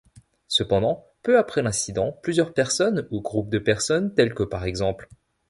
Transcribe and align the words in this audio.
Cependant, 0.47 1.05
peu 1.21 1.37
après 1.37 1.61
l’incident, 1.61 2.11
plusieurs 2.23 2.55
personnes 2.55 3.07
ou 3.11 3.21
groupes 3.21 3.51
de 3.51 3.59
personnes, 3.59 4.15
tels 4.15 4.33
que 4.33 4.41
p.ex. 4.41 4.81